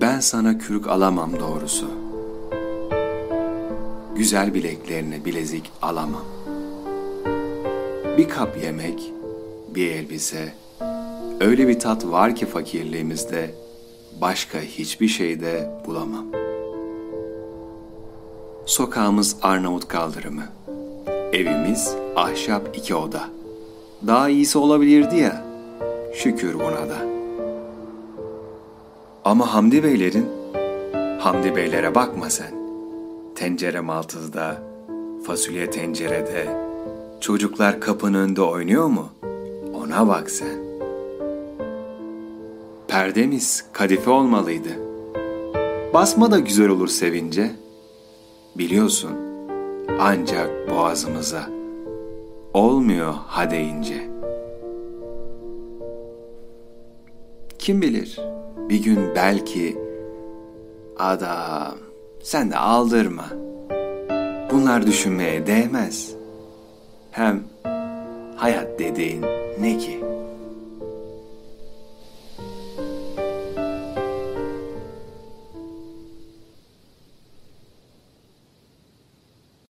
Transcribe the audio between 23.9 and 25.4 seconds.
Daha iyisi olabilirdi